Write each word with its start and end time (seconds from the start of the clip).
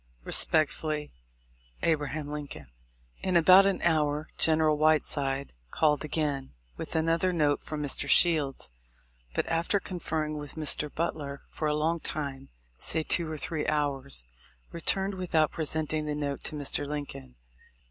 Respecefully, 0.23 1.11
A. 1.83 1.93
Lincoln. 1.95 2.71
In 3.21 3.37
about 3.37 3.67
an 3.67 3.83
hour, 3.83 4.29
General 4.35 4.75
Whiteside 4.75 5.53
called 5.69 6.03
again 6.03 6.53
with 6.75 6.95
another 6.95 7.31
note 7.31 7.61
from 7.61 7.83
Mr. 7.83 8.09
Shields; 8.09 8.71
but 9.35 9.45
after 9.45 9.79
con 9.79 9.99
ferring 9.99 10.39
with 10.39 10.55
Mr. 10.55 10.91
Butler 10.91 11.43
for 11.49 11.67
a 11.67 11.75
long 11.75 11.99
time, 11.99 12.49
say 12.79 13.03
two 13.03 13.31
or 13.31 13.37
three 13.37 13.67
hours, 13.67 14.25
returned 14.71 15.13
without 15.13 15.51
presenting 15.51 16.07
the 16.07 16.15
note 16.15 16.43
to 16.45 16.55
Mr. 16.55 16.83
Lincoln. 16.83 17.35